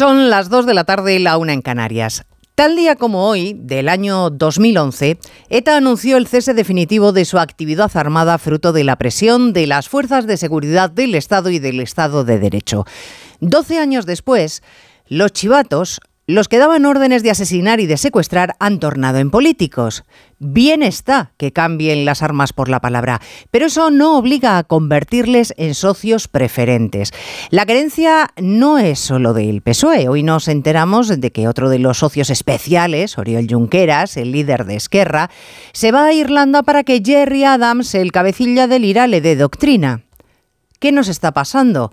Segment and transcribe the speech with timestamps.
[0.00, 2.24] Son las 2 de la tarde y la una en Canarias.
[2.54, 5.18] Tal día como hoy, del año 2011,
[5.50, 9.90] ETA anunció el cese definitivo de su actividad armada fruto de la presión de las
[9.90, 12.86] fuerzas de seguridad del Estado y del Estado de Derecho.
[13.40, 14.62] Doce años después,
[15.06, 20.04] los chivatos los que daban órdenes de asesinar y de secuestrar han tornado en políticos.
[20.38, 23.20] Bien está que cambien las armas por la palabra,
[23.50, 27.12] pero eso no obliga a convertirles en socios preferentes.
[27.50, 30.08] La creencia no es solo del PSOE.
[30.08, 34.76] Hoy nos enteramos de que otro de los socios especiales, Oriol Junqueras, el líder de
[34.76, 35.30] Esquerra,
[35.72, 40.04] se va a Irlanda para que Jerry Adams, el cabecilla del IRA, le dé doctrina.
[40.78, 41.92] ¿Qué nos está pasando?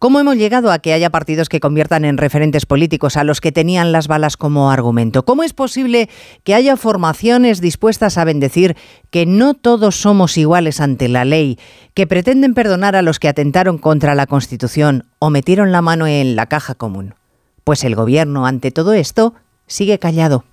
[0.00, 3.52] ¿Cómo hemos llegado a que haya partidos que conviertan en referentes políticos a los que
[3.52, 5.26] tenían las balas como argumento?
[5.26, 6.08] ¿Cómo es posible
[6.42, 8.78] que haya formaciones dispuestas a bendecir
[9.10, 11.58] que no todos somos iguales ante la ley,
[11.92, 16.34] que pretenden perdonar a los que atentaron contra la Constitución o metieron la mano en
[16.34, 17.14] la caja común?
[17.62, 19.34] Pues el gobierno ante todo esto
[19.66, 20.44] sigue callado.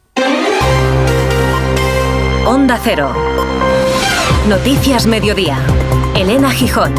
[2.46, 3.14] Onda Cero.
[4.50, 5.58] Noticias Mediodía.
[6.18, 6.94] Elena Gijón.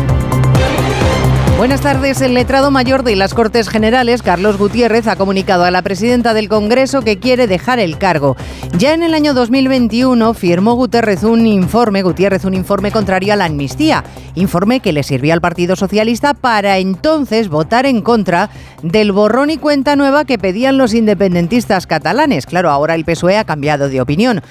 [1.58, 2.20] Buenas tardes.
[2.20, 6.48] El letrado mayor de las Cortes Generales, Carlos Gutiérrez, ha comunicado a la presidenta del
[6.48, 8.36] Congreso que quiere dejar el cargo.
[8.78, 13.46] Ya en el año 2021 firmó Gutiérrez un informe, Gutiérrez un informe contrario a la
[13.46, 14.04] amnistía,
[14.36, 18.50] informe que le sirvió al Partido Socialista para entonces votar en contra
[18.84, 22.46] del borrón y cuenta nueva que pedían los independentistas catalanes.
[22.46, 24.42] Claro, ahora el PSOE ha cambiado de opinión.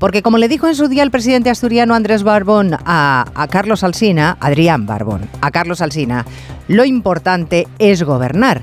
[0.00, 4.38] Porque como le dijo en su día el presidente asturiano Andrés Barbón a, Carlos Alsina,
[4.40, 6.24] Adrián Barbón, a Carlos Alsina,
[6.68, 8.62] lo importante es gobernar.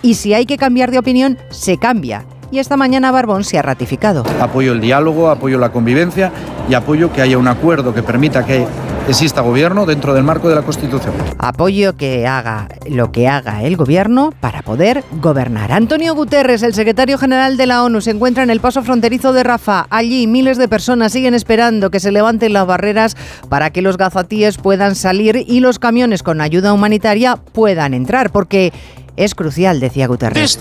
[0.00, 2.24] Y si hay que cambiar de opinión, se cambia.
[2.50, 4.24] Y esta mañana Barbón se ha ratificado.
[4.40, 6.32] Apoyo el diálogo, apoyo la convivencia
[6.68, 8.66] y apoyo que haya un acuerdo que permita que
[9.08, 11.14] exista gobierno dentro del marco de la Constitución.
[11.38, 15.72] Apoyo que haga lo que haga el gobierno para poder gobernar.
[15.72, 19.44] Antonio Guterres, el secretario general de la ONU, se encuentra en el paso fronterizo de
[19.44, 19.86] Rafa.
[19.90, 23.16] Allí miles de personas siguen esperando que se levanten las barreras
[23.48, 28.72] para que los gazatíes puedan salir y los camiones con ayuda humanitaria puedan entrar, porque
[29.16, 30.58] es crucial, decía Guterres.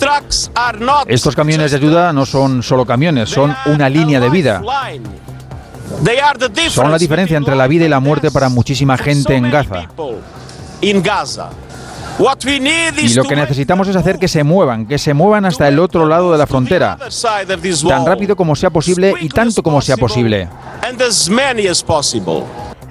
[1.07, 4.61] Estos camiones de ayuda no son solo camiones, son una línea de vida.
[6.69, 9.87] Son la diferencia entre la vida y la muerte para muchísima gente en Gaza.
[12.97, 16.05] Y lo que necesitamos es hacer que se muevan, que se muevan hasta el otro
[16.05, 16.97] lado de la frontera,
[17.87, 20.47] tan rápido como sea posible y tanto como sea posible.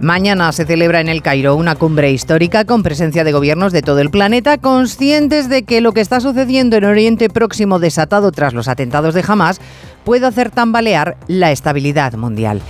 [0.05, 4.01] Mañana se celebra en el Cairo una cumbre histórica con presencia de gobiernos de todo
[4.01, 8.69] el planeta, conscientes de que lo que está sucediendo en Oriente Próximo desatado tras los
[8.69, 9.63] atentados de Hamas
[10.05, 12.61] puede hacer tambalear la estabilidad mundial.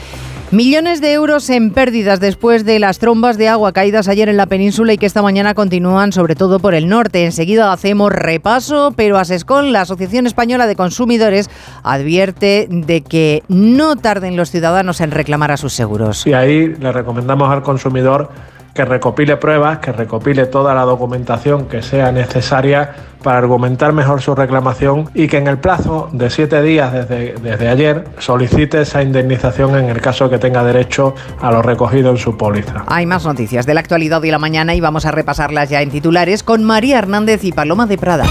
[0.50, 4.46] Millones de euros en pérdidas después de las trombas de agua caídas ayer en la
[4.46, 7.24] península y que esta mañana continúan sobre todo por el norte.
[7.24, 11.50] Enseguida hacemos repaso, pero Asescon, la Asociación Española de Consumidores,
[11.82, 16.26] advierte de que no tarden los ciudadanos en reclamar a sus seguros.
[16.26, 18.30] Y ahí le recomendamos al consumidor
[18.74, 22.92] que recopile pruebas, que recopile toda la documentación que sea necesaria
[23.22, 27.68] para argumentar mejor su reclamación y que en el plazo de siete días desde, desde
[27.68, 32.36] ayer solicite esa indemnización en el caso que tenga derecho a lo recogido en su
[32.36, 32.84] póliza.
[32.88, 35.90] Hay más noticias de la actualidad de la mañana y vamos a repasarlas ya en
[35.90, 38.24] titulares con María Hernández y Paloma de Prada.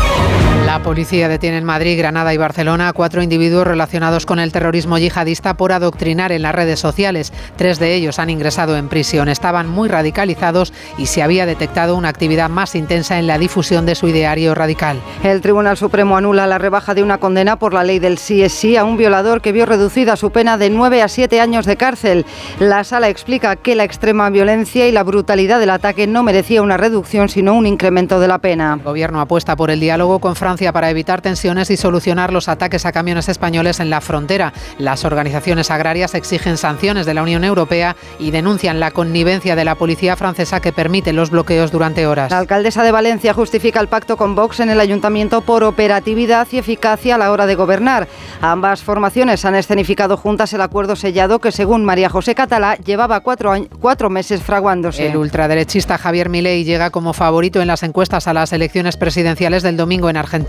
[0.65, 4.97] La policía detiene en Madrid, Granada y Barcelona a cuatro individuos relacionados con el terrorismo
[4.97, 7.33] yihadista por adoctrinar en las redes sociales.
[7.57, 9.27] Tres de ellos han ingresado en prisión.
[9.27, 13.93] Estaban muy radicalizados y se había detectado una actividad más intensa en la difusión de
[13.93, 15.01] su ideario radical.
[15.21, 18.53] El Tribunal Supremo anula la rebaja de una condena por la ley del sí es
[18.53, 21.75] sí a un violador que vio reducida su pena de nueve a siete años de
[21.75, 22.25] cárcel.
[22.59, 26.77] La sala explica que la extrema violencia y la brutalidad del ataque no merecía una
[26.77, 28.75] reducción, sino un incremento de la pena.
[28.77, 32.85] El gobierno apuesta por el diálogo con Francia para evitar tensiones y solucionar los ataques
[32.85, 34.53] a camiones españoles en la frontera.
[34.77, 39.75] Las organizaciones agrarias exigen sanciones de la Unión Europea y denuncian la connivencia de la
[39.75, 42.31] policía francesa que permite los bloqueos durante horas.
[42.31, 46.59] La alcaldesa de Valencia justifica el pacto con Vox en el ayuntamiento por operatividad y
[46.59, 48.07] eficacia a la hora de gobernar.
[48.41, 53.53] Ambas formaciones han escenificado juntas el acuerdo sellado que, según María José Catalá, llevaba cuatro,
[53.79, 55.07] cuatro meses fraguándose.
[55.07, 59.77] El ultraderechista Javier Milei llega como favorito en las encuestas a las elecciones presidenciales del
[59.77, 60.42] domingo en Argentina.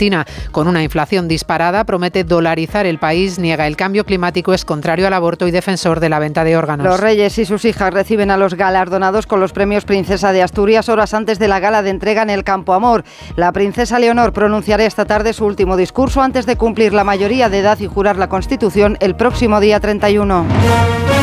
[0.50, 5.12] Con una inflación disparada, promete dolarizar el país, niega el cambio climático, es contrario al
[5.12, 6.87] aborto y defensor de la venta de órganos.
[6.87, 10.88] Los reyes y sus hijas reciben a los galardonados con los premios Princesa de Asturias
[10.88, 13.05] horas antes de la gala de entrega en el Campo Amor.
[13.37, 17.61] La princesa Leonor pronunciará esta tarde su último discurso antes de cumplir la mayoría de
[17.61, 21.13] edad y jurar la Constitución el próximo día 31.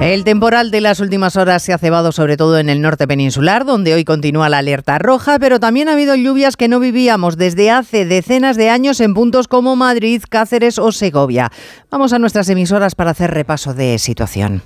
[0.00, 3.66] El temporal de las últimas horas se ha cebado sobre todo en el norte peninsular,
[3.66, 7.70] donde hoy continúa la alerta roja, pero también ha habido lluvias que no vivíamos desde
[7.70, 11.52] hace decenas de años en puntos como Madrid, Cáceres o Segovia.
[11.90, 14.62] Vamos a nuestras emisoras para hacer repaso de situación.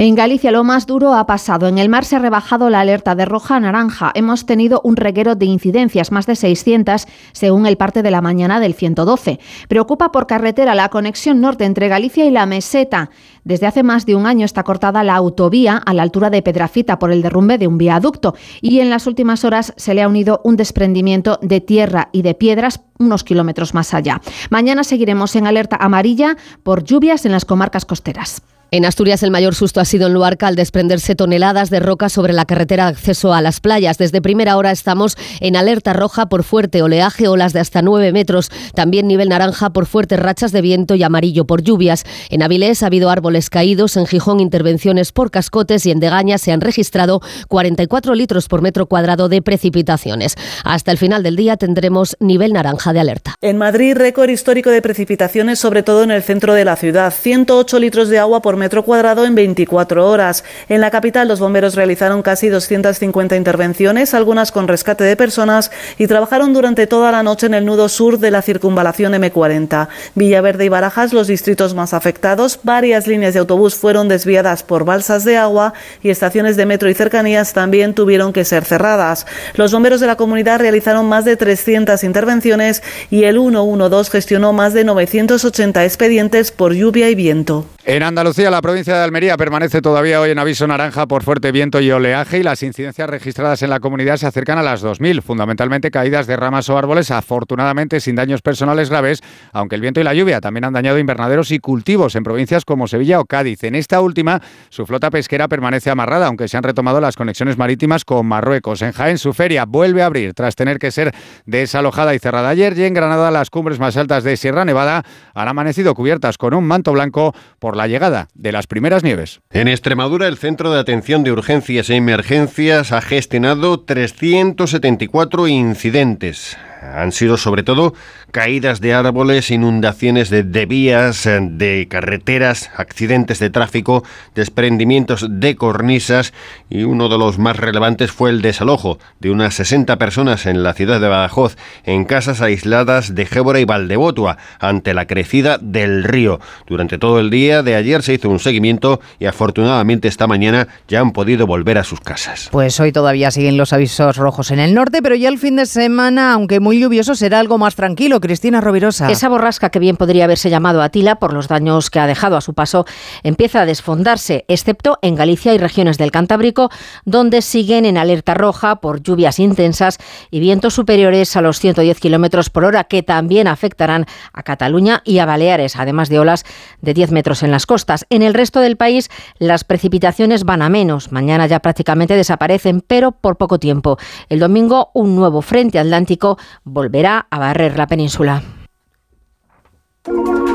[0.00, 1.66] En Galicia lo más duro ha pasado.
[1.66, 4.12] En el mar se ha rebajado la alerta de roja a naranja.
[4.14, 8.60] Hemos tenido un reguero de incidencias, más de 600, según el parte de la mañana
[8.60, 9.40] del 112.
[9.66, 13.10] Preocupa por carretera la conexión norte entre Galicia y la meseta.
[13.42, 17.00] Desde hace más de un año está cortada la autovía a la altura de Pedrafita
[17.00, 20.40] por el derrumbe de un viaducto y en las últimas horas se le ha unido
[20.44, 24.20] un desprendimiento de tierra y de piedras unos kilómetros más allá.
[24.48, 28.42] Mañana seguiremos en alerta amarilla por lluvias en las comarcas costeras.
[28.70, 32.34] En Asturias el mayor susto ha sido en Luarca al desprenderse toneladas de roca sobre
[32.34, 33.96] la carretera de acceso a las playas.
[33.96, 38.50] Desde primera hora estamos en alerta roja por fuerte oleaje, olas de hasta 9 metros.
[38.74, 42.04] También nivel naranja por fuertes rachas de viento y amarillo por lluvias.
[42.28, 46.52] En Avilés ha habido árboles caídos, en Gijón intervenciones por cascotes y en Degaña se
[46.52, 50.34] han registrado 44 litros por metro cuadrado de precipitaciones.
[50.62, 53.34] Hasta el final del día tendremos nivel naranja de alerta.
[53.40, 57.14] En Madrid, récord histórico de precipitaciones, sobre todo en el centro de la ciudad.
[57.18, 60.44] 108 litros de agua por metro cuadrado en 24 horas.
[60.68, 66.06] En la capital, los bomberos realizaron casi 250 intervenciones, algunas con rescate de personas, y
[66.06, 69.88] trabajaron durante toda la noche en el nudo sur de la circunvalación M40.
[70.14, 75.24] Villaverde y Barajas, los distritos más afectados, varias líneas de autobús fueron desviadas por balsas
[75.24, 79.26] de agua y estaciones de metro y cercanías también tuvieron que ser cerradas.
[79.54, 84.74] Los bomberos de la comunidad realizaron más de 300 intervenciones y el 112 gestionó más
[84.74, 87.66] de 980 expedientes por lluvia y viento.
[87.84, 91.80] En Andalucía, la provincia de Almería permanece todavía hoy en aviso naranja por fuerte viento
[91.80, 95.90] y oleaje y las incidencias registradas en la comunidad se acercan a las 2.000, fundamentalmente
[95.90, 99.22] caídas de ramas o árboles, afortunadamente sin daños personales graves,
[99.52, 102.88] aunque el viento y la lluvia también han dañado invernaderos y cultivos en provincias como
[102.88, 103.64] Sevilla o Cádiz.
[103.64, 104.40] En esta última,
[104.70, 108.80] su flota pesquera permanece amarrada, aunque se han retomado las conexiones marítimas con Marruecos.
[108.82, 111.14] En Jaén, su feria vuelve a abrir tras tener que ser
[111.44, 115.04] desalojada y cerrada ayer y en Granada las cumbres más altas de Sierra Nevada
[115.34, 119.40] han amanecido cubiertas con un manto blanco por la llegada de las primeras nieves.
[119.50, 127.12] En Extremadura, el Centro de Atención de Urgencias e Emergencias ha gestionado 374 incidentes han
[127.12, 127.94] sido sobre todo
[128.30, 134.04] caídas de árboles, inundaciones de, vías, eh, de carreteras, accidentes de tráfico,
[134.34, 136.32] desprendimientos de cornisas
[136.68, 140.74] y uno de los más relevantes fue el desalojo de unas 60 personas en la
[140.74, 146.40] ciudad de Badajoz en casas aisladas de Gébora y Valdevotua ante la crecida del río.
[146.66, 151.00] Durante todo el día de ayer se hizo un seguimiento y afortunadamente esta mañana ya
[151.00, 152.48] han podido volver a sus casas.
[152.52, 155.66] Pues hoy todavía siguen los avisos rojos en el norte, pero ya el fin de
[155.66, 158.20] semana, aunque muy lluvioso, será algo más tranquilo.
[158.20, 159.10] Cristina Rovirosa.
[159.10, 162.40] Esa borrasca que bien podría haberse llamado Atila por los daños que ha dejado a
[162.40, 162.84] su paso
[163.22, 166.70] empieza a desfondarse, excepto en Galicia y regiones del Cantábrico,
[167.04, 169.98] donde siguen en alerta roja por lluvias intensas
[170.30, 175.18] y vientos superiores a los 110 kilómetros por hora, que también afectarán a Cataluña y
[175.18, 176.44] a Baleares, además de olas
[176.80, 178.06] de 10 metros en las costas.
[178.10, 181.12] En el resto del país, las precipitaciones van a menos.
[181.12, 183.98] Mañana ya prácticamente desaparecen, pero por poco tiempo.
[184.28, 186.38] El domingo, un nuevo frente atlántico
[186.68, 188.42] volverá a barrer la península.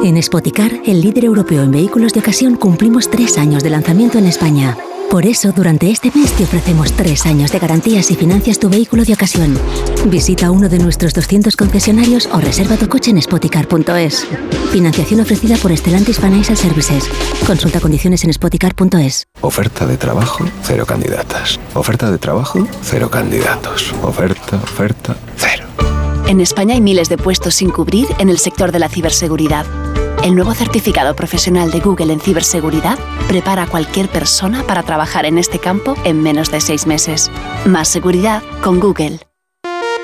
[0.04, 4.25] En Spoticar, el líder europeo en vehículos de ocasión, cumplimos tres años de lanzamiento en
[4.25, 4.77] España.
[5.13, 9.06] Por eso, durante este mes te ofrecemos tres años de garantías y financias tu vehículo
[9.06, 9.57] de ocasión.
[10.07, 14.28] Visita uno de nuestros 200 concesionarios o reserva tu coche en spoticar.es.
[14.71, 17.07] Financiación ofrecida por Stellantis Financial Services.
[17.45, 19.28] Consulta condiciones en spoticar.es.
[19.42, 21.59] Oferta de trabajo, cero candidatas.
[21.76, 23.94] Oferta de trabajo, cero candidatos.
[24.02, 25.72] Oferta, oferta, cero.
[26.27, 29.65] En España hay miles de puestos sin cubrir en el sector de la ciberseguridad.
[30.23, 35.37] El nuevo certificado profesional de Google en ciberseguridad prepara a cualquier persona para trabajar en
[35.37, 37.30] este campo en menos de seis meses.
[37.65, 39.19] Más seguridad con Google.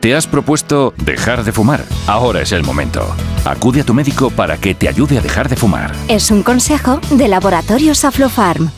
[0.00, 1.84] ¿Te has propuesto dejar de fumar?
[2.06, 3.04] Ahora es el momento.
[3.44, 5.92] Acude a tu médico para que te ayude a dejar de fumar.
[6.06, 8.70] Es un consejo de Laboratorios Aflofarm.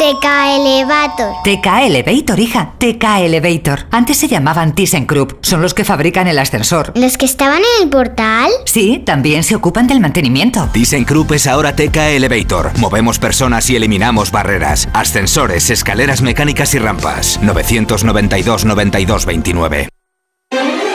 [0.00, 0.24] TK
[0.56, 1.34] Elevator.
[1.44, 2.72] TK Elevator, hija.
[2.78, 3.80] TK Elevator.
[3.90, 5.44] Antes se llamaban ThyssenKrupp.
[5.44, 6.94] Son los que fabrican el ascensor.
[6.94, 8.50] ¿Los que estaban en el portal?
[8.64, 10.70] Sí, también se ocupan del mantenimiento.
[10.72, 12.70] ThyssenKrupp es ahora TK Elevator.
[12.78, 14.88] Movemos personas y eliminamos barreras.
[14.94, 17.38] Ascensores, escaleras mecánicas y rampas.
[17.42, 19.88] 992 92 29.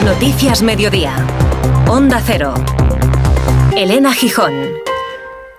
[0.04, 1.14] Noticias Mediodía.
[1.86, 2.54] Onda Cero.
[3.76, 4.52] Elena Gijón.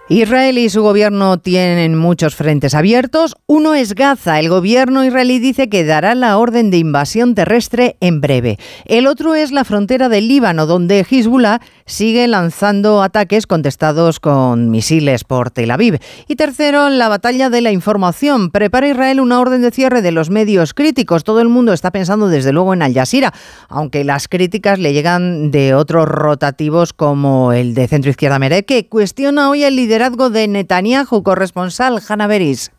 [0.10, 3.36] Israel y su gobierno tienen muchos frentes abiertos.
[3.46, 4.40] Uno es Gaza.
[4.40, 8.58] El gobierno israelí dice que dará la orden de invasión terrestre en breve.
[8.86, 15.24] El otro es la frontera del Líbano, donde Hezbollah sigue lanzando ataques contestados con misiles
[15.24, 15.98] por Tel Aviv.
[16.28, 18.52] Y tercero, la batalla de la información.
[18.52, 21.24] Prepara Israel una orden de cierre de los medios críticos.
[21.24, 23.32] Todo el mundo está pensando desde luego en Al Jazeera,
[23.70, 28.88] aunque las críticas le llegan de otros rotativos como el de centro izquierda Mere, que
[28.88, 32.72] cuestiona hoy el liderazgo de Netanyahu, corresponsal Hanna Beris.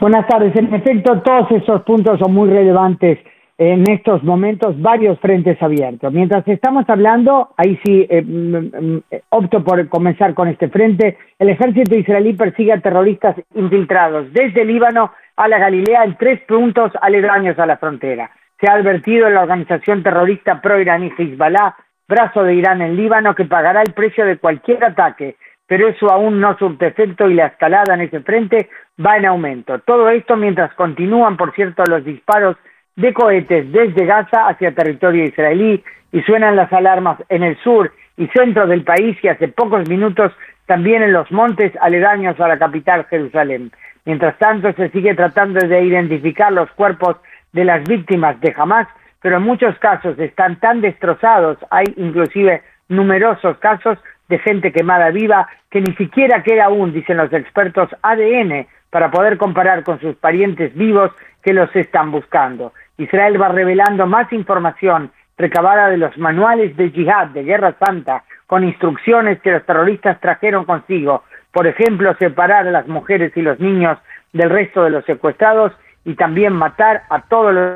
[0.00, 0.54] Buenas tardes.
[0.56, 3.18] En efecto, todos esos puntos son muy relevantes
[3.58, 6.12] en estos momentos, varios frentes abiertos.
[6.12, 11.48] Mientras estamos hablando, ahí sí eh, mm, mm, opto por comenzar con este frente, el
[11.48, 17.58] ejército israelí persigue a terroristas infiltrados desde Líbano a la Galilea en tres puntos aledaños
[17.58, 18.30] a la frontera.
[18.60, 21.76] Se ha advertido en la organización terrorista pro-iraní Hezbollah,
[22.08, 25.36] brazo de Irán en Líbano, que pagará el precio de cualquier ataque
[25.66, 28.70] pero eso aún no surte efecto y la escalada en ese frente
[29.04, 29.80] va en aumento.
[29.80, 32.56] Todo esto mientras continúan, por cierto, los disparos
[32.96, 38.26] de cohetes desde Gaza hacia territorio israelí y suenan las alarmas en el sur y
[38.28, 40.32] centro del país y hace pocos minutos
[40.64, 43.70] también en los montes aledaños a la capital Jerusalén.
[44.06, 47.16] Mientras tanto, se sigue tratando de identificar los cuerpos
[47.52, 48.88] de las víctimas de Hamas,
[49.20, 53.98] pero en muchos casos están tan destrozados, hay inclusive numerosos casos
[54.28, 59.36] de gente quemada viva que ni siquiera queda aún, dicen los expertos, ADN para poder
[59.36, 61.10] comparar con sus parientes vivos
[61.42, 62.72] que los están buscando.
[62.98, 68.64] Israel va revelando más información recabada de los manuales de yihad, de guerra santa, con
[68.64, 73.98] instrucciones que los terroristas trajeron consigo, por ejemplo, separar a las mujeres y los niños
[74.32, 75.72] del resto de los secuestrados
[76.04, 77.72] y también matar a todos los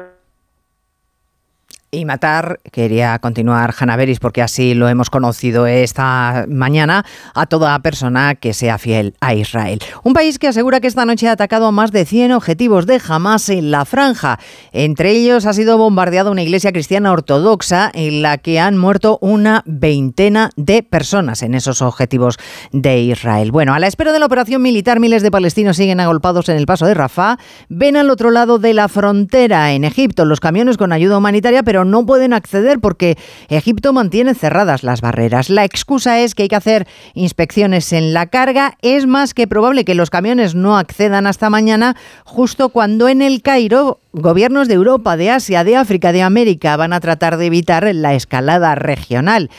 [1.92, 7.04] y matar, quería continuar Beris porque así lo hemos conocido esta mañana,
[7.35, 9.80] a toda persona que sea fiel a Israel.
[10.04, 13.00] Un país que asegura que esta noche ha atacado a más de 100 objetivos de
[13.06, 14.38] Hamas en la franja.
[14.73, 19.62] Entre ellos ha sido bombardeada una iglesia cristiana ortodoxa en la que han muerto una
[19.66, 22.38] veintena de personas en esos objetivos
[22.73, 23.50] de Israel.
[23.50, 26.66] Bueno, a la espera de la operación militar, miles de palestinos siguen agolpados en el
[26.66, 27.38] paso de Rafah.
[27.68, 31.79] Ven al otro lado de la frontera, en Egipto, los camiones con ayuda humanitaria, pero
[31.84, 33.16] no pueden acceder porque
[33.49, 35.50] Egipto mantiene cerradas las barreras.
[35.50, 38.76] La excusa es que hay que hacer inspecciones en la carga.
[38.82, 43.42] Es más que probable que los camiones no accedan hasta mañana, justo cuando en el
[43.42, 47.88] Cairo gobiernos de Europa, de Asia, de África, de América van a tratar de evitar
[47.94, 49.50] la escalada regional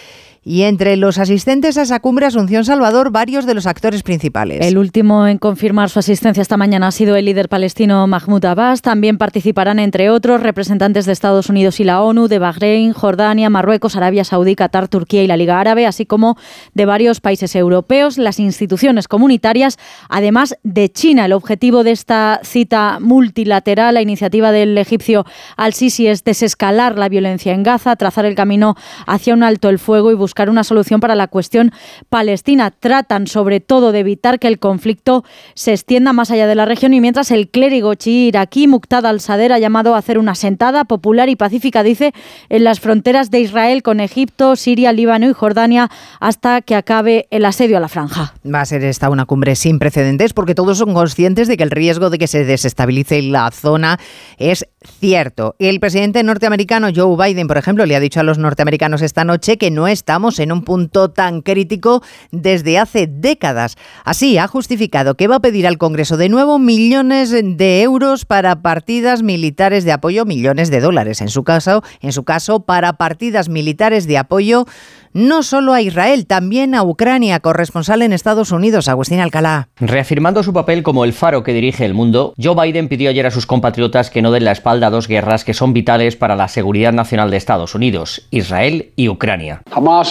[0.43, 4.65] y entre los asistentes a esa cumbre Asunción Salvador varios de los actores principales.
[4.65, 8.81] El último en confirmar su asistencia esta mañana ha sido el líder palestino Mahmoud Abbas.
[8.81, 13.95] También participarán, entre otros, representantes de Estados Unidos y la ONU, de Bahrein, Jordania, Marruecos,
[13.95, 16.37] Arabia Saudí, Qatar, Turquía y la Liga Árabe, así como
[16.73, 19.77] de varios países europeos, las instituciones comunitarias,
[20.09, 21.25] además de China.
[21.25, 25.23] El objetivo de esta cita multilateral, la iniciativa del egipcio
[25.55, 30.11] Al-Sisi, es desescalar la violencia en Gaza, trazar el camino hacia un alto el fuego
[30.11, 31.73] y buscar buscar una solución para la cuestión
[32.07, 32.71] palestina.
[32.71, 36.93] Tratan sobre todo de evitar que el conflicto se extienda más allá de la región
[36.93, 41.27] y mientras el clérigo chií iraquí Muqtada al-Sadr ha llamado a hacer una sentada popular
[41.27, 42.13] y pacífica, dice,
[42.47, 47.43] en las fronteras de Israel con Egipto, Siria, Líbano y Jordania hasta que acabe el
[47.43, 48.33] asedio a la franja.
[48.45, 51.71] Va a ser esta una cumbre sin precedentes porque todos son conscientes de que el
[51.71, 53.99] riesgo de que se desestabilice la zona
[54.37, 54.65] es
[54.99, 55.55] cierto.
[55.59, 59.57] El presidente norteamericano Joe Biden, por ejemplo, le ha dicho a los norteamericanos esta noche
[59.57, 63.75] que no estamos en un punto tan crítico desde hace décadas.
[64.05, 68.61] Así, ha justificado que va a pedir al Congreso de nuevo millones de euros para
[68.61, 73.49] partidas militares de apoyo, millones de dólares en su caso, en su caso para partidas
[73.49, 74.65] militares de apoyo
[75.13, 79.69] no solo a Israel, también a Ucrania, corresponsal en Estados Unidos, Agustín Alcalá.
[79.77, 83.31] Reafirmando su papel como el faro que dirige el mundo, Joe Biden pidió ayer a
[83.31, 86.47] sus compatriotas que no den la espalda a dos guerras que son vitales para la
[86.47, 89.61] seguridad nacional de Estados Unidos, Israel y Ucrania.
[89.71, 90.10] Hamas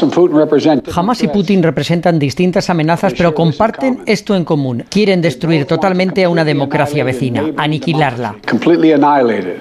[0.95, 4.85] Hamas y Putin representan distintas amenazas, pero comparten esto en común.
[4.89, 8.37] Quieren destruir totalmente a una democracia vecina, aniquilarla.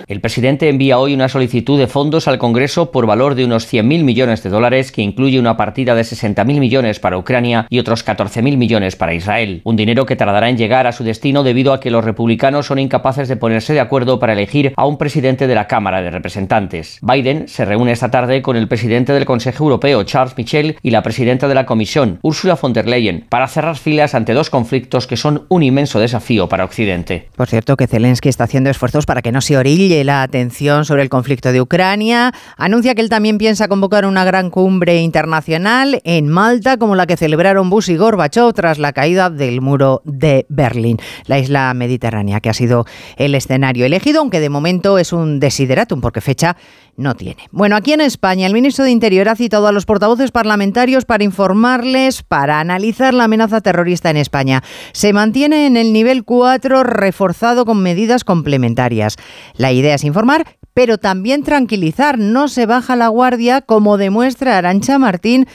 [0.08, 4.03] El presidente envía hoy una solicitud de fondos al Congreso por valor de unos 100.000
[4.03, 8.58] millones de dólares, que incluye una partida de 60.000 millones para Ucrania y otros 14.000
[8.58, 9.62] millones para Israel.
[9.63, 12.79] Un dinero que tardará en llegar a su destino debido a que los republicanos son
[12.79, 17.00] incapaces de ponerse de acuerdo para elegir a un presidente de la Cámara de Representantes.
[17.01, 21.04] Biden se reúne esta tarde con el presidente del Consejo Europeo, Charles Michel, y la
[21.04, 25.18] presidenta de la Comisión, Ursula von der Leyen, para cerrar filas ante dos conflictos que
[25.18, 27.30] son un inmenso desafío para Occidente.
[27.36, 31.02] Por cierto, que Zelensky está haciendo esfuerzos para que no se orille la atención sobre
[31.02, 32.34] el conflicto de Ucrania.
[32.58, 37.18] Anuncia que él también piensa convocar una gran cumbre internacional en Malta, como la que
[37.18, 42.50] celebraron Bush y Gorbachev tras la caída del muro de Berlín, la isla mediterránea, que
[42.50, 42.86] ha sido
[43.18, 46.58] el escenario elegido, aunque de momento es un desideratum, porque fecha
[47.00, 47.48] no tiene.
[47.51, 51.24] Bueno, aquí en España, el ministro de Interior ha citado a los portavoces parlamentarios para
[51.24, 54.63] informarles, para analizar la amenaza terrorista en España.
[54.91, 59.15] Se mantiene en el nivel 4, reforzado con medidas complementarias.
[59.56, 62.20] La idea es informar, pero también tranquilizar.
[62.20, 65.48] No se baja la guardia, como demuestra Arancha Martín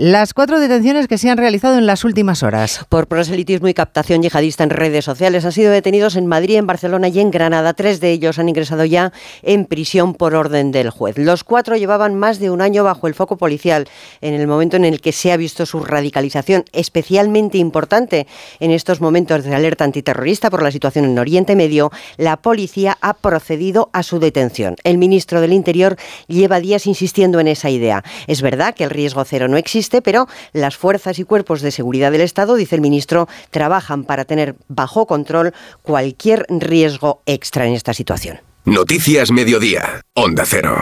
[0.00, 2.86] las cuatro detenciones que se han realizado en las últimas horas.
[2.88, 7.08] Por proselitismo y captación yihadista en redes sociales han sido detenidos en Madrid, en Barcelona
[7.08, 7.74] y en Granada.
[7.74, 9.12] Tres de ellos han ingresado ya
[9.42, 11.18] en prisión por orden del juez.
[11.18, 13.88] Los cuatro llevaban más de un año bajo el foco policial
[14.20, 18.28] en el momento en el que se ha visto su radicalización, especialmente importante
[18.60, 21.90] en estos momentos de alerta antiterrorista por la situación en Oriente Medio.
[22.16, 24.76] La policía ha procedido a su detención.
[24.84, 25.96] El ministro del Interior
[26.28, 28.04] lleva días insistiendo en esa idea.
[28.28, 32.12] Es verdad que el riesgo cero no existe pero las fuerzas y cuerpos de seguridad
[32.12, 37.94] del Estado, dice el ministro, trabajan para tener bajo control cualquier riesgo extra en esta
[37.94, 38.40] situación.
[38.64, 40.76] Noticias Mediodía, Onda Cero.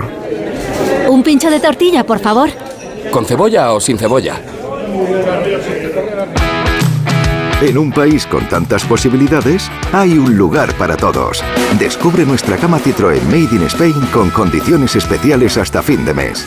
[1.08, 2.50] Un pincho de tortilla, por favor.
[3.10, 4.40] ¿Con cebolla o sin cebolla?
[7.62, 11.42] En un país con tantas posibilidades, hay un lugar para todos.
[11.78, 16.46] Descubre nuestra cama Citroën Made in Spain con condiciones especiales hasta fin de mes.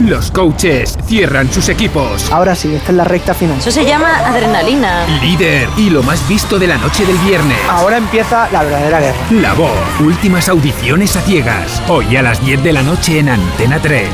[0.00, 2.30] Los coaches cierran sus equipos.
[2.32, 3.58] Ahora sí, esta es la recta final.
[3.58, 5.06] Eso se llama adrenalina.
[5.20, 7.58] Líder y lo más visto de la noche del viernes.
[7.68, 9.18] Ahora empieza la verdadera guerra.
[9.30, 9.70] La voz.
[10.00, 11.82] Últimas audiciones a ciegas.
[11.88, 14.08] Hoy a las 10 de la noche en Antena 3.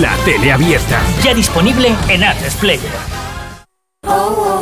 [0.00, 1.00] La tele abierta.
[1.22, 3.19] Ya disponible en Atresplayer.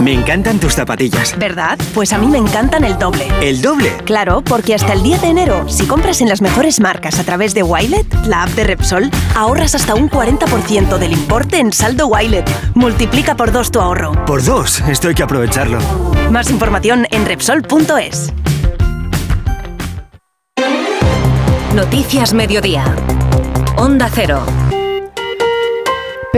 [0.01, 1.37] Me encantan tus zapatillas.
[1.39, 1.79] ¿Verdad?
[1.95, 3.27] Pues a mí me encantan el doble.
[3.43, 3.91] ¿El doble?
[4.05, 7.55] Claro, porque hasta el 10 de enero, si compras en las mejores marcas a través
[7.55, 12.49] de Wilet, la app de Repsol, ahorras hasta un 40% del importe en saldo Wilet.
[12.75, 14.13] Multiplica por dos tu ahorro.
[14.25, 15.79] Por dos, esto hay que aprovecharlo.
[16.31, 18.33] Más información en Repsol.es.
[21.75, 22.85] Noticias Mediodía.
[23.77, 24.43] Onda Cero.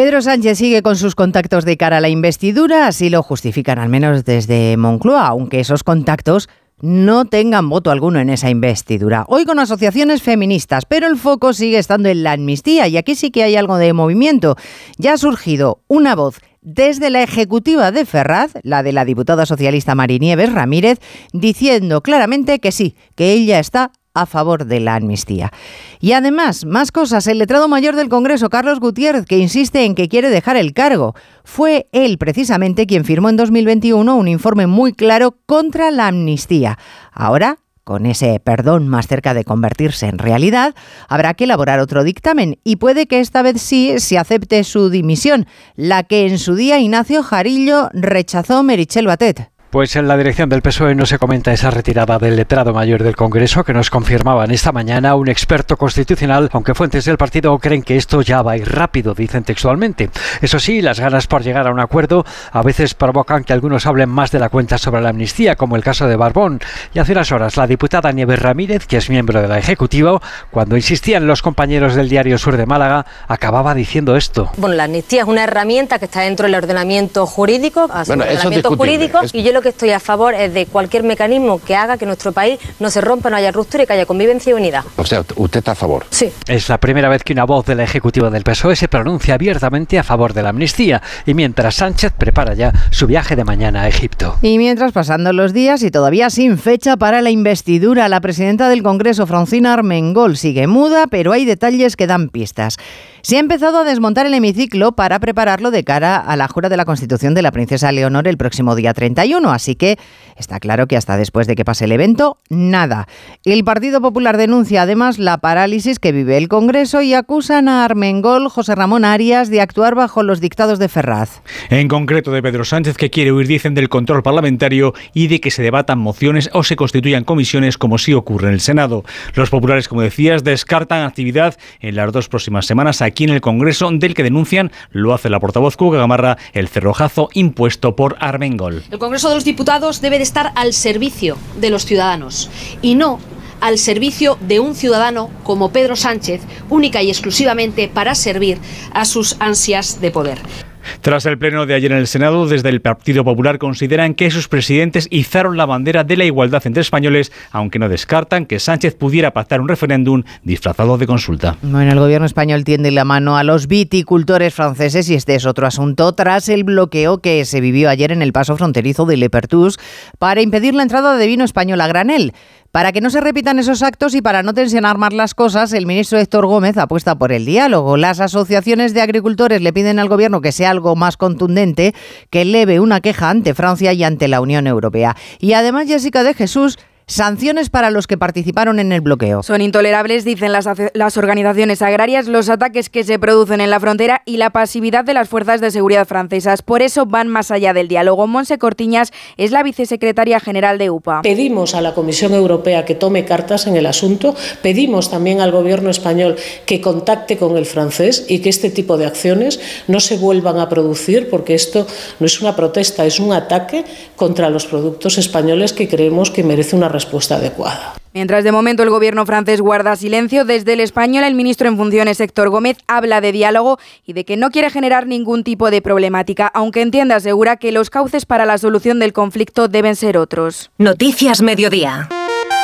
[0.01, 3.91] Pedro Sánchez sigue con sus contactos de cara a la investidura, así lo justifican al
[3.91, 6.49] menos desde Moncloa, aunque esos contactos
[6.81, 9.27] no tengan voto alguno en esa investidura.
[9.29, 13.31] Hoy con asociaciones feministas, pero el foco sigue estando en la amnistía y aquí sí
[13.31, 14.57] que hay algo de movimiento.
[14.97, 19.95] Ya ha surgido una voz desde la ejecutiva de Ferraz, la de la diputada socialista
[19.95, 20.99] Marinieves Ramírez,
[21.35, 25.53] diciendo claramente que sí, que ella está a favor de la amnistía.
[26.01, 30.09] Y además, más cosas, el letrado mayor del Congreso, Carlos Gutiérrez, que insiste en que
[30.09, 31.15] quiere dejar el cargo.
[31.45, 36.79] Fue él precisamente quien firmó en 2021 un informe muy claro contra la amnistía.
[37.13, 37.59] Ahora
[37.91, 40.77] con ese perdón más cerca de convertirse en realidad,
[41.09, 45.47] habrá que elaborar otro dictamen y puede que esta vez sí se acepte su dimisión,
[45.75, 49.51] la que en su día Ignacio Jarillo rechazó Merichel Batet.
[49.71, 53.15] Pues en la dirección del PSOE no se comenta esa retirada del letrado mayor del
[53.15, 57.97] Congreso que nos confirmaban esta mañana un experto constitucional, aunque fuentes del partido creen que
[57.97, 60.11] esto ya va a ir rápido, dicen textualmente.
[60.43, 64.09] Eso sí, las ganas por llegar a un acuerdo a veces provocan que algunos hablen
[64.09, 66.59] más de la cuenta sobre la amnistía, como el caso de Barbón.
[66.93, 70.75] Y hace unas horas la diputada Nieves Ramírez, que es miembro de la Ejecutiva, cuando
[70.75, 74.51] insistían los compañeros del Diario Sur de Málaga, acababa diciendo esto.
[74.57, 79.21] Bueno, la amnistía es una herramienta que está dentro del ordenamiento jurídico, bueno, ordenamiento jurídico,
[79.33, 82.07] y yo lo lo que estoy a favor es de cualquier mecanismo que haga que
[82.07, 84.85] nuestro país no se rompa, no haya ruptura y que haya convivencia y unidad.
[84.97, 86.07] O sea, usted está a favor.
[86.09, 86.33] Sí.
[86.49, 90.03] Es la primera vez que una voz del Ejecutivo del PSOE se pronuncia abiertamente a
[90.03, 94.39] favor de la amnistía y mientras Sánchez prepara ya su viaje de mañana a Egipto.
[94.41, 98.83] Y mientras pasando los días y todavía sin fecha para la investidura, la presidenta del
[98.83, 102.79] Congreso, Francina Armengol, sigue muda, pero hay detalles que dan pistas.
[103.23, 106.79] Se ha empezado a desmontar el hemiciclo para prepararlo de cara a la jura de
[106.79, 109.99] la Constitución de la princesa Leonor el próximo día 31, así que
[110.37, 113.07] está claro que hasta después de que pase el evento, nada.
[113.45, 118.49] El Partido Popular denuncia además la parálisis que vive el Congreso y acusan a Armengol,
[118.49, 121.43] José Ramón Arias, de actuar bajo los dictados de Ferraz.
[121.69, 125.51] En concreto de Pedro Sánchez, que quiere huir, dicen, del control parlamentario y de que
[125.51, 129.05] se debatan mociones o se constituyan comisiones como sí ocurre en el Senado.
[129.35, 133.91] Los populares, como decías, descartan actividad en las dos próximas semanas aquí en el Congreso,
[133.93, 138.83] del que denuncian, lo hace la portavoz Cuca Gamarra, el cerrojazo impuesto por Armengol.
[138.91, 142.51] El Congreso de los Diputados debe de estar al servicio de los ciudadanos
[142.83, 143.19] y no
[143.63, 148.59] al servicio de un ciudadano como Pedro Sánchez, única y exclusivamente para servir
[148.93, 150.70] a sus ansias de poder.
[151.01, 154.49] Tras el pleno de ayer en el Senado, desde el Partido Popular consideran que sus
[154.49, 159.33] presidentes izaron la bandera de la igualdad entre españoles, aunque no descartan que Sánchez pudiera
[159.33, 161.57] pactar un referéndum disfrazado de consulta.
[161.63, 165.67] Bueno, el gobierno español tiende la mano a los viticultores franceses y este es otro
[165.67, 169.79] asunto tras el bloqueo que se vivió ayer en el paso fronterizo de Le Pertus
[170.19, 172.33] para impedir la entrada de vino español a granel.
[172.73, 175.87] Para que no se repitan esos actos y para no tensionar más las cosas, el
[175.87, 177.97] ministro Héctor Gómez apuesta por el diálogo.
[177.97, 181.97] Las asociaciones de agricultores le piden al gobierno que sea algo más contundente,
[182.31, 185.17] que eleve una queja ante Francia y ante la Unión Europea.
[185.41, 186.79] Y además, Jessica de Jesús
[187.11, 189.43] Sanciones para los que participaron en el bloqueo.
[189.43, 194.23] Son intolerables, dicen las, las, organizaciones agrarias, los ataques que se producen en la frontera
[194.27, 196.63] y la pasividad de las fuerzas de seguridad francesas.
[196.63, 198.29] Por eso van más allá del diálogo.
[198.29, 201.23] Monse Cortiñas es la vicesecretaria general de UPA.
[201.23, 204.37] Pedimos a la Comisión Europea que tome cartas en el asunto.
[204.63, 209.07] Pedimos también al Gobierno español que contacte con el francés y que este tipo de
[209.07, 211.89] acciones no se vuelvan a producir porque esto
[212.21, 216.77] no es una protesta, es un ataque contra los productos españoles que creemos que merece
[216.77, 217.95] una respuesta respuesta adecuada.
[218.13, 222.21] Mientras de momento el gobierno francés guarda silencio, desde el español el ministro en funciones
[222.21, 226.49] Héctor Gómez habla de diálogo y de que no quiere generar ningún tipo de problemática,
[226.49, 230.71] aunque entienda, asegura que los cauces para la solución del conflicto deben ser otros.
[230.77, 232.09] Noticias Mediodía.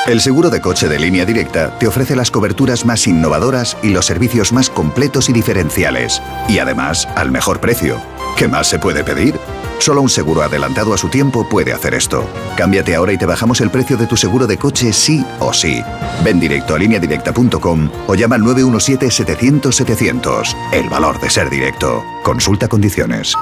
[0.06, 4.06] El seguro de coche de línea directa te ofrece las coberturas más innovadoras y los
[4.06, 6.22] servicios más completos y diferenciales.
[6.48, 8.00] Y además, al mejor precio.
[8.36, 9.34] ¿Qué más se puede pedir?
[9.78, 12.28] Solo un seguro adelantado a su tiempo puede hacer esto.
[12.56, 15.82] Cámbiate ahora y te bajamos el precio de tu seguro de coche sí o sí.
[16.24, 20.54] Ven directo a lineadirecta.com o llama al 917-700-700.
[20.72, 22.02] El valor de ser directo.
[22.22, 23.34] Consulta condiciones.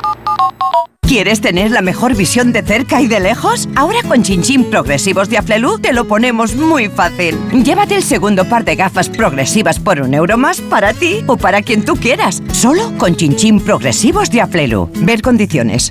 [1.07, 3.69] ¿Quieres tener la mejor visión de cerca y de lejos?
[3.77, 7.39] Ahora con Chinchín Progresivos de Aflelu te lo ponemos muy fácil.
[7.53, 11.61] Llévate el segundo par de gafas progresivas por un euro más para ti o para
[11.61, 12.43] quien tú quieras.
[12.53, 14.89] Solo con Chinchín Progresivos de Aflelu.
[15.03, 15.91] Ver condiciones.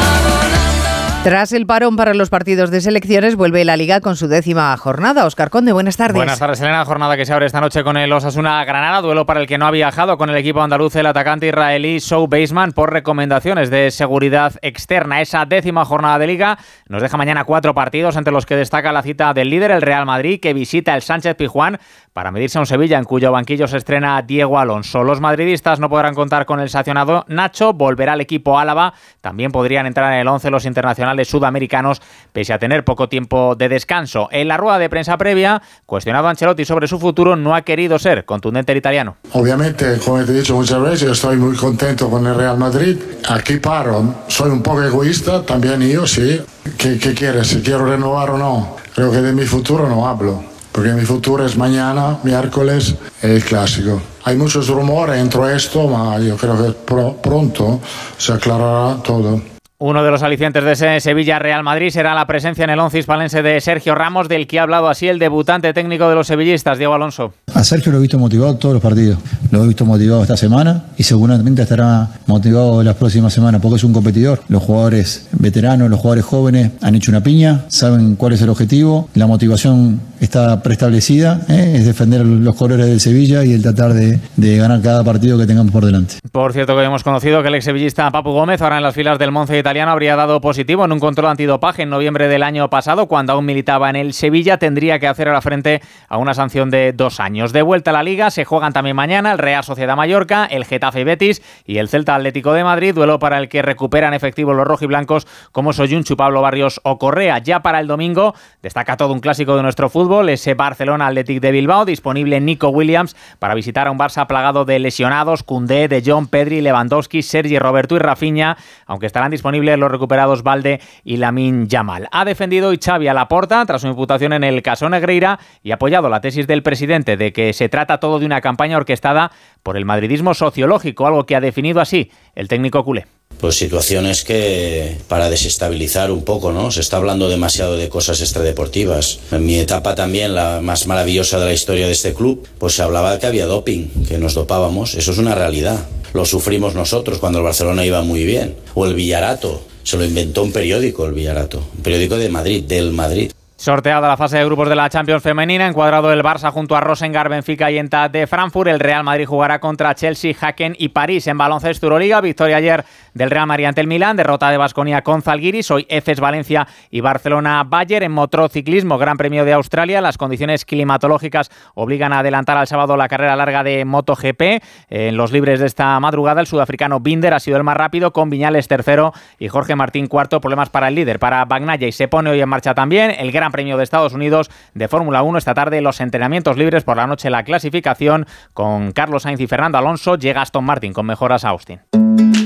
[1.23, 5.27] Tras el parón para los partidos de selecciones, vuelve la Liga con su décima jornada.
[5.27, 6.15] Oscar Conde, buenas tardes.
[6.15, 6.83] Buenas tardes, Elena.
[6.83, 9.67] Jornada que se abre esta noche con el Osasuna Granada, duelo para el que no
[9.67, 14.55] ha viajado con el equipo andaluz el atacante israelí Show Baseman por recomendaciones de seguridad
[14.63, 15.21] externa.
[15.21, 16.57] Esa décima jornada de Liga
[16.89, 20.07] nos deja mañana cuatro partidos, entre los que destaca la cita del líder, el Real
[20.07, 21.77] Madrid, que visita el Sánchez Pijuán
[22.13, 25.03] para medirse a un Sevilla en cuyo banquillo se estrena Diego Alonso.
[25.03, 28.93] Los madridistas no podrán contar con el sancionado Nacho, volverá al equipo Álava.
[29.21, 33.69] También podrían entrar en el 11 los internacionales sudamericanos, pese a tener poco tiempo de
[33.69, 34.29] descanso.
[34.31, 38.25] En la rueda de prensa previa, cuestionado Ancelotti sobre su futuro, no ha querido ser
[38.25, 39.17] contundente el italiano.
[39.33, 42.97] Obviamente, como te he dicho muchas veces, estoy muy contento con el Real Madrid.
[43.29, 46.41] Aquí paro, soy un poco egoísta, también yo, sí.
[46.77, 47.47] ¿Qué, qué quieres?
[47.47, 48.75] Si quiero renovar o no.
[48.93, 54.01] Creo que de mi futuro no hablo porque mi futuro es mañana, miércoles, el clásico.
[54.23, 57.81] Hay muchos rumores entre esto, pero yo creo que pro pronto
[58.17, 59.41] se aclarará todo.
[59.83, 63.41] Uno de los alicientes de ese Sevilla-Real Madrid será la presencia en el once hispalense
[63.41, 66.93] de Sergio Ramos, del que ha hablado así el debutante técnico de los sevillistas, Diego
[66.93, 67.33] Alonso.
[67.51, 69.17] A Sergio lo he visto motivado todos los partidos.
[69.49, 73.83] Lo he visto motivado esta semana y seguramente estará motivado las próximas semanas porque es
[73.83, 74.41] un competidor.
[74.49, 79.09] Los jugadores veteranos, los jugadores jóvenes han hecho una piña, saben cuál es el objetivo,
[79.15, 81.73] la motivación está preestablecida, ¿eh?
[81.77, 85.47] es defender los colores del Sevilla y el tratar de, de, ganar cada partido que
[85.47, 86.15] tengamos por delante.
[86.31, 89.17] Por cierto que hemos conocido que el ex sevillista Papu Gómez, ahora en las filas
[89.17, 93.07] del Monce italiano, habría dado positivo en un control antidopaje en noviembre del año pasado,
[93.07, 96.91] cuando aún militaba en el Sevilla, tendría que hacer ahora frente a una sanción de
[96.91, 97.53] dos años.
[97.53, 101.05] De vuelta a la liga, se juegan también mañana el Real Sociedad Mallorca, el Getafe
[101.05, 105.25] Betis y el Celta Atlético de Madrid, duelo para el que recuperan efectivo los rojiblancos
[105.53, 107.37] como Soyunchu, Pablo Barrios o Correa.
[107.37, 111.51] Ya para el domingo destaca todo un clásico de nuestro fútbol, ese Barcelona Athletic de
[111.51, 116.27] Bilbao, disponible Nico Williams para visitar a un Barça plagado de lesionados, Cundé, De Jong,
[116.27, 122.07] Pedri, Lewandowski, Sergi Roberto y Rafinha, aunque estarán disponibles los recuperados Valde y Lamin Yamal.
[122.11, 125.71] Ha defendido hoy Xavi a la porta tras su imputación en el caso Negreira y
[125.71, 129.31] ha apoyado la tesis del presidente de que se trata todo de una campaña orquestada
[129.63, 133.05] por el madridismo sociológico, algo que ha definido así el técnico culé.
[133.41, 136.69] Pues situaciones que para desestabilizar un poco, ¿no?
[136.69, 139.17] Se está hablando demasiado de cosas extradeportivas.
[139.31, 142.83] En mi etapa también, la más maravillosa de la historia de este club, pues se
[142.83, 144.93] hablaba que había doping, que nos dopábamos.
[144.93, 145.79] Eso es una realidad.
[146.13, 148.55] Lo sufrimos nosotros cuando el Barcelona iba muy bien.
[148.75, 149.63] O el Villarato.
[149.83, 151.63] Se lo inventó un periódico, el Villarato.
[151.75, 153.31] Un periódico de Madrid, del Madrid.
[153.61, 157.29] Sorteada la fase de grupos de la Champions femenina, encuadrado el Barça junto a Rosengar,
[157.29, 158.67] Benfica y Entad de Frankfurt.
[158.67, 162.21] El Real Madrid jugará contra Chelsea, Haken y París en baloncesto Euroliga.
[162.21, 165.69] Victoria ayer del Real Madrid ante el Milán, derrota de Basconia con Zalgiris.
[165.69, 170.01] Hoy Efes Valencia y Barcelona Bayer en motociclismo, Gran Premio de Australia.
[170.01, 174.41] Las condiciones climatológicas obligan a adelantar al sábado la carrera larga de MotoGP.
[174.89, 178.31] En los libres de esta madrugada, el sudafricano Binder ha sido el más rápido, con
[178.31, 180.41] Viñales tercero y Jorge Martín cuarto.
[180.41, 183.50] Problemas para el líder, para Bagnaya y se pone hoy en marcha también el Gran
[183.51, 185.37] Premio de Estados Unidos de Fórmula 1.
[185.37, 189.77] Esta tarde los entrenamientos libres por la noche la clasificación con Carlos Sainz y Fernando
[189.77, 190.15] Alonso.
[190.15, 191.81] Llega Aston Martin con mejoras a Austin.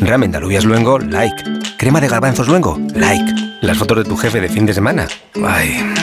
[0.02, 1.44] Ramen de alubias luengo, like.
[1.78, 3.34] Crema de garbanzos luengo, like.
[3.62, 5.08] Las fotos de tu jefe de fin de semana,
[5.44, 5.94] ay.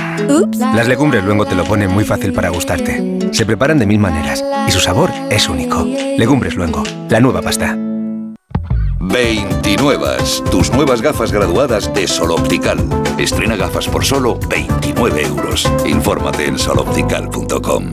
[0.75, 3.19] Las legumbres luengo te lo ponen muy fácil para gustarte.
[3.33, 5.85] Se preparan de mil maneras y su sabor es único.
[6.17, 7.77] Legumbres luengo, la nueva pasta.
[9.03, 10.17] 29.
[10.51, 12.79] Tus nuevas gafas graduadas de Sol Optical.
[13.19, 15.71] Estrena gafas por solo 29 euros.
[15.85, 17.85] Infórmate en soloptical.com.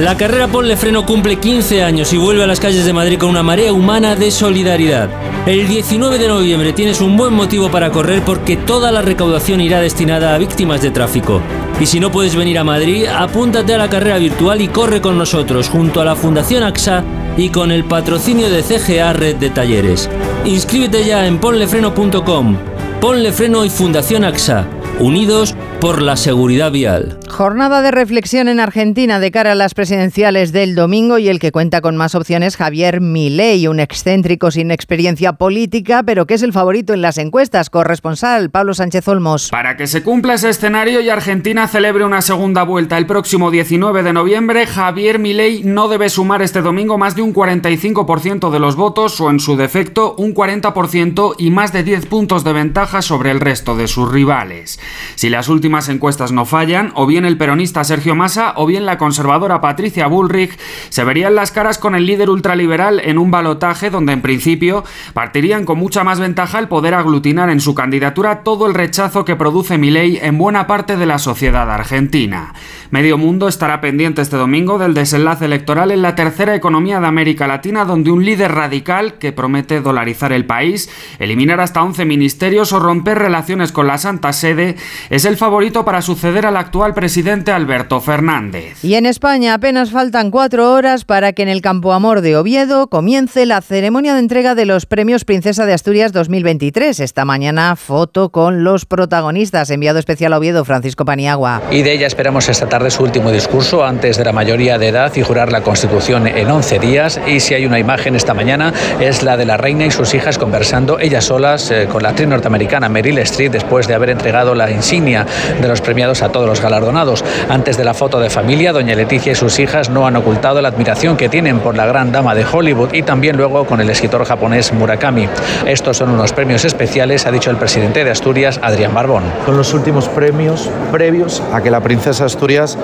[0.00, 3.28] La carrera Ponle Freno cumple 15 años y vuelve a las calles de Madrid con
[3.28, 5.10] una marea humana de solidaridad.
[5.44, 9.80] El 19 de noviembre tienes un buen motivo para correr porque toda la recaudación irá
[9.80, 11.42] destinada a víctimas de tráfico.
[11.78, 15.18] Y si no puedes venir a Madrid, apúntate a la carrera virtual y corre con
[15.18, 17.04] nosotros junto a la Fundación AXA
[17.40, 20.10] y con el patrocinio de CGA Red de Talleres.
[20.44, 22.56] Inscríbete ya en ponlefreno.com.
[23.00, 24.66] Ponle Freno y Fundación AXA,
[25.00, 27.18] unidos por la seguridad vial.
[27.28, 31.52] Jornada de reflexión en Argentina de cara a las presidenciales del domingo y el que
[31.52, 36.52] cuenta con más opciones Javier Milei, un excéntrico sin experiencia política, pero que es el
[36.52, 37.70] favorito en las encuestas.
[37.70, 39.48] Corresponsal Pablo Sánchez Olmos.
[39.48, 44.02] Para que se cumpla ese escenario y Argentina celebre una segunda vuelta el próximo 19
[44.02, 48.76] de noviembre, Javier Milei no debe sumar este domingo más de un 45% de los
[48.76, 53.30] votos o en su defecto un 40% y más de 10 puntos de ventaja sobre
[53.30, 54.78] el resto de sus rivales.
[55.14, 58.98] Si las últimas encuestas no fallan, o bien el peronista Sergio Massa o bien la
[58.98, 64.12] conservadora Patricia Bullrich se verían las caras con el líder ultraliberal en un balotaje donde
[64.12, 68.74] en principio partirían con mucha más ventaja el poder aglutinar en su candidatura todo el
[68.74, 72.54] rechazo que produce Milei en buena parte de la sociedad argentina.
[72.90, 77.46] Medio mundo estará pendiente este domingo del desenlace electoral en la tercera economía de América
[77.46, 82.80] Latina donde un líder radical que promete dolarizar el país, eliminar hasta 11 ministerios o
[82.80, 84.76] romper relaciones con la Santa Sede
[85.10, 88.84] es el favorito para suceder al actual presidente Alberto Fernández.
[88.84, 92.88] Y en España apenas faltan cuatro horas para que en el Campo Amor de Oviedo
[92.88, 97.00] comience la ceremonia de entrega de los premios Princesa de Asturias 2023.
[97.00, 99.70] Esta mañana foto con los protagonistas.
[99.70, 101.62] Enviado especial a Oviedo, Francisco Paniagua.
[101.70, 105.12] Y de ella esperamos esta tarde su último discurso antes de la mayoría de edad
[105.16, 107.20] y jurar la Constitución en 11 días.
[107.26, 110.38] Y si hay una imagen esta mañana es la de la reina y sus hijas
[110.38, 114.69] conversando ellas solas eh, con la actriz norteamericana Meryl Streep después de haber entregado la
[114.72, 115.26] insignia
[115.60, 117.24] de los premiados a todos los galardonados.
[117.48, 120.68] Antes de la foto de familia, doña Leticia y sus hijas no han ocultado la
[120.68, 124.24] admiración que tienen por la gran dama de Hollywood y también luego con el escritor
[124.24, 125.28] japonés Murakami.
[125.66, 129.24] Estos son unos premios especiales, ha dicho el presidente de Asturias, Adrián Barbón.
[129.46, 132.78] Son los últimos premios previos a que la princesa Asturias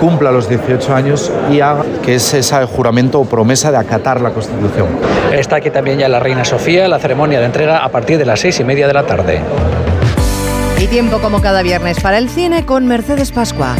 [0.00, 4.30] cumpla los 18 años y haga que es ese juramento o promesa de acatar la
[4.30, 4.88] Constitución.
[5.32, 8.40] Está aquí también ya la reina Sofía, la ceremonia de entrega a partir de las
[8.40, 9.40] seis y media de la tarde.
[10.86, 13.74] Y tiempo como cada viernes para el cine con Mercedes Pascua.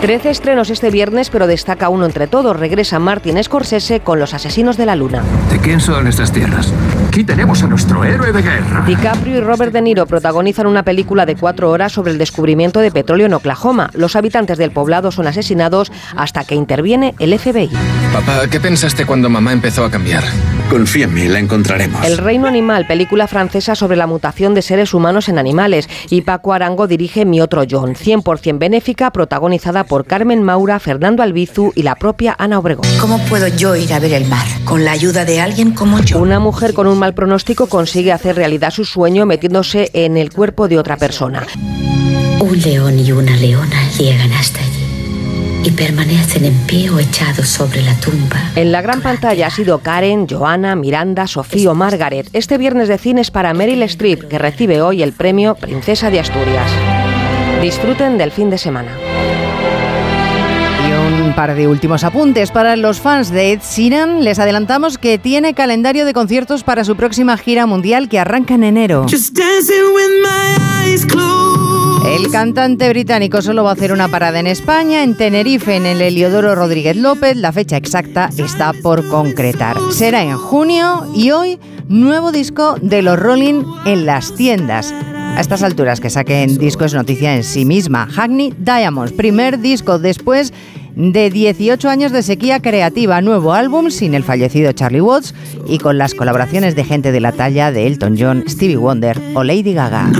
[0.00, 2.58] Trece estrenos este viernes, pero destaca uno entre todos.
[2.58, 5.22] Regresa Martin Scorsese con Los Asesinos de la Luna.
[5.50, 6.72] ¿De quién son estas tierras?
[7.08, 8.84] Aquí tenemos a nuestro héroe de guerra.
[8.86, 12.90] DiCaprio y Robert De Niro protagonizan una película de cuatro horas sobre el descubrimiento de
[12.90, 13.90] petróleo en Oklahoma.
[13.94, 17.70] Los habitantes del poblado son asesinados hasta que interviene el FBI.
[18.12, 20.22] Papá, ¿qué pensaste cuando mamá empezó a cambiar?
[20.70, 22.04] Confía en mí, la encontraremos.
[22.04, 25.88] El Reino Animal, película francesa sobre la mutación de seres humanos en animales.
[26.10, 31.72] Y Paco Arango dirige Mi Otro John, 100% benéfica, protagonizada por Carmen Maura, Fernando Albizu
[31.74, 32.86] y la propia Ana Obregón.
[33.00, 34.46] ¿Cómo puedo yo ir a ver el mar?
[34.66, 36.18] Con la ayuda de alguien como yo.
[36.18, 40.68] Una mujer con un mal pronóstico consigue hacer realidad su sueño metiéndose en el cuerpo
[40.68, 41.46] de otra persona.
[42.40, 44.78] Un león y una leona llegan hasta allí
[45.64, 48.36] y permanecen en pie o echados sobre la tumba.
[48.54, 52.28] En la gran pantalla ha sido Karen, Joana, Miranda, Sofía o Margaret.
[52.32, 56.20] Este viernes de cine es para Meryl Streep, que recibe hoy el premio Princesa de
[56.20, 56.70] Asturias.
[57.60, 58.92] Disfruten del fin de semana.
[61.38, 64.24] Par de últimos apuntes para los fans de Ed Sheeran.
[64.24, 68.64] Les adelantamos que tiene calendario de conciertos para su próxima gira mundial que arranca en
[68.64, 69.06] enero.
[72.06, 76.02] El cantante británico solo va a hacer una parada en España, en Tenerife, en el
[76.02, 77.36] Heliodoro Rodríguez López.
[77.36, 79.76] La fecha exacta está por concretar.
[79.92, 84.92] Será en junio y hoy nuevo disco de los Rolling en las tiendas.
[85.36, 88.08] A estas alturas que saquen disco es noticia en sí misma.
[88.10, 90.52] Hackney Diamonds, primer disco después
[90.98, 95.32] de 18 años de sequía creativa, nuevo álbum sin el fallecido Charlie Watts
[95.68, 99.44] y con las colaboraciones de gente de la talla de Elton John, Stevie Wonder o
[99.44, 100.10] Lady Gaga.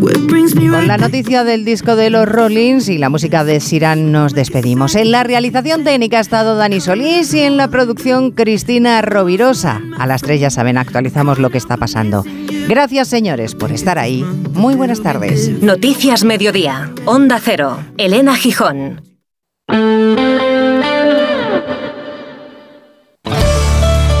[0.00, 4.94] Con la noticia del disco de los Rollins y la música de Siran nos despedimos.
[4.94, 9.82] En la realización técnica ha estado Dani Solís y en la producción Cristina Rovirosa.
[9.98, 12.24] A las tres ya saben, actualizamos lo que está pasando.
[12.68, 14.24] Gracias señores por estar ahí.
[14.54, 15.50] Muy buenas tardes.
[15.62, 16.90] Noticias Mediodía.
[17.04, 17.78] Onda Cero.
[17.98, 19.09] Elena Gijón.